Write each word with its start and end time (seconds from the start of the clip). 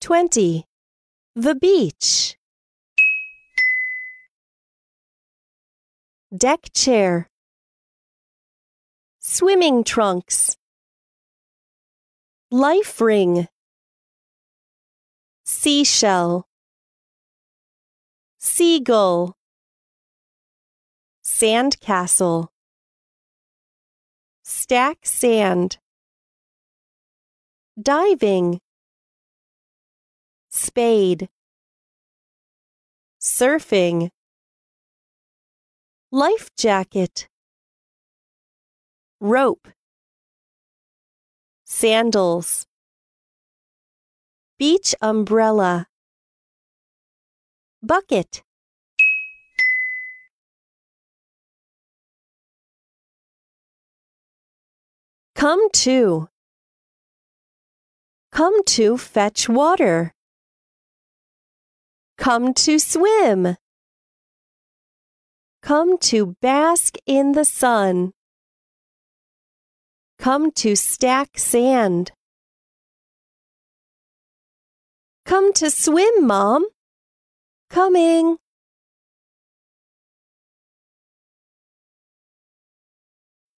20. 0.00 0.64
The 1.36 1.54
beach. 1.54 2.38
Deck 6.34 6.70
chair. 6.72 7.28
Swimming 9.18 9.84
trunks. 9.84 10.56
Life 12.50 12.98
ring. 12.98 13.46
Seashell. 15.44 16.48
Seagull. 18.38 19.36
Sandcastle. 21.22 22.48
Stack 24.42 25.04
sand. 25.04 25.76
Diving. 27.80 28.60
Spade. 30.62 31.30
Surfing. 33.18 34.10
Life 36.12 36.50
jacket. 36.54 37.28
Rope. 39.22 39.68
Sandals. 41.64 42.66
Beach 44.58 44.94
umbrella. 45.00 45.86
Bucket. 47.82 48.42
Come 55.34 55.70
to. 55.70 56.28
Come 58.30 58.62
to 58.64 58.98
fetch 58.98 59.48
water. 59.48 60.12
Come 62.20 62.52
to 62.52 62.78
swim. 62.78 63.56
Come 65.62 65.96
to 66.00 66.36
bask 66.42 66.96
in 67.06 67.32
the 67.32 67.46
sun. 67.46 68.12
Come 70.18 70.50
to 70.56 70.76
stack 70.76 71.38
sand. 71.38 72.12
Come 75.24 75.54
to 75.54 75.70
swim, 75.70 76.26
Mom. 76.26 76.66
Coming. 77.70 78.36